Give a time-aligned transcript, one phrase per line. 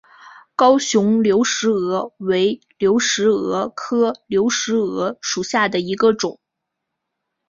[0.55, 6.39] 高雄流石蛾为流石蛾科流石蛾属下的一个种。